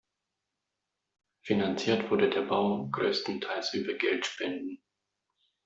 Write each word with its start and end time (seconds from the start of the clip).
Finanziert 1.43 2.09
wurde 2.09 2.31
der 2.31 2.41
Bau 2.41 2.87
größtenteils 2.91 3.75
über 3.75 3.93
Geldspenden. 3.93 4.81